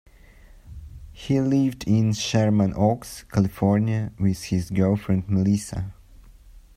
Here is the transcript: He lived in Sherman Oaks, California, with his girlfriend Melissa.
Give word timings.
He 1.11 1.39
lived 1.41 1.83
in 1.83 2.13
Sherman 2.13 2.73
Oaks, 2.75 3.21
California, 3.25 4.11
with 4.19 4.45
his 4.45 4.71
girlfriend 4.71 5.29
Melissa. 5.29 5.93